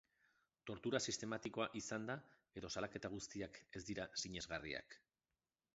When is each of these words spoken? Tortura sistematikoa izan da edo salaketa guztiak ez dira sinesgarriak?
Tortura 0.69 1.01
sistematikoa 1.11 1.67
izan 1.81 2.09
da 2.11 2.15
edo 2.61 2.73
salaketa 2.77 3.13
guztiak 3.19 3.61
ez 3.81 3.87
dira 3.93 4.11
sinesgarriak? 4.23 4.99